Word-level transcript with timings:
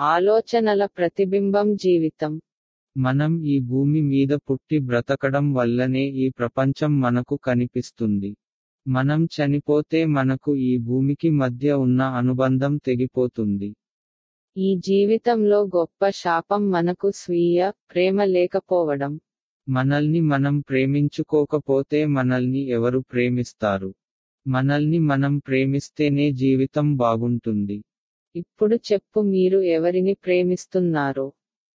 ఆలోచనల 0.00 0.86
ప్రతిబింబం 0.86 1.74
జీవితం. 1.74 2.40
మనం 2.96 3.44
ఈ 3.44 3.58
భూమి 3.58 4.00
మీద 4.00 4.28
పుట్టి 4.28 4.78
బ్రతకడం 4.78 5.52
వల్లనే 5.52 6.04
ఈ 6.06 6.28
ప్రపంచం 6.28 7.00
మనకు 7.00 7.36
కనిపిస్తుంది. 7.36 8.36
మనం 8.88 9.24
చనిపోతే 9.24 10.04
మనకు 10.04 10.56
ఈ 10.56 10.78
భూమికి 10.78 11.30
మధ్య 11.30 11.72
ఉన్న 11.72 12.02
అనుబంధం 12.02 12.76
తెగిపోతుంది. 12.76 13.74
ఈ 14.56 14.76
జీవితంలో 14.76 15.62
గొప్ప 15.62 16.08
శాపం 16.10 16.70
మనకు 16.70 17.10
స్వీయ 17.10 17.70
ప్రేమ 17.90 18.24
లేకపోవడం. 18.24 19.20
మనల్ని 19.68 20.20
మనం 20.20 20.60
ప్రేమించుకోకపోతే 20.60 22.06
మనల్ని 22.06 22.68
ఎవరు 22.68 23.00
ప్రేమిస్తారు? 23.12 23.94
మనల్ని 24.48 24.98
మనం 24.98 25.38
ప్రేమిస్తేనే 25.38 26.32
జీవితం 26.32 26.96
బాగుంటుంది. 26.96 27.82
ఇప్పుడు 28.34 28.76
చెప్పు 28.88 29.20
మీరు 29.28 29.58
ఎవరిని 29.70 30.14
ప్రేమిస్తున్నారు? 30.24 31.26